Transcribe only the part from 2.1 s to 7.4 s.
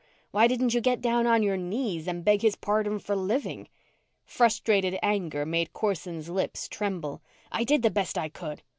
beg his pardon for living?" Frustrated anger made Corson's lips tremble.